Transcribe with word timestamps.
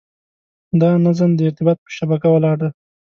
دا 0.81 0.89
نظم 1.05 1.29
د 1.35 1.39
ارتباط 1.49 1.77
په 1.85 1.89
شبکه 1.97 2.27
ولاړ 2.31 2.55
دی. 2.61 2.69